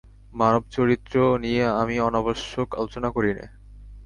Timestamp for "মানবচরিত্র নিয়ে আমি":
0.33-1.95